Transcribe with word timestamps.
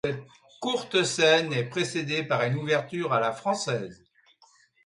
Cette 0.03 0.25
courte 0.59 1.03
scène 1.03 1.53
est 1.53 1.69
précédée 1.69 2.23
par 2.23 2.41
une 2.41 2.55
ouverture 2.57 3.13
à 3.13 3.19
la 3.19 3.31
française. 3.31 4.03